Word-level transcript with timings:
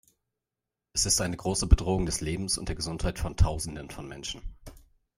Es 0.93 1.05
ist 1.05 1.21
eine 1.21 1.37
große 1.37 1.67
Bedrohung 1.67 2.07
des 2.07 2.21
Lebens 2.21 2.57
und 2.57 2.69
der 2.69 2.75
Gesundheit 2.75 3.19
von 3.19 3.37
Tausenden 3.37 3.91
von 3.91 4.07
Menschen. 4.07 4.41